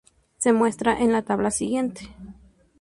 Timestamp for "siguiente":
1.51-2.07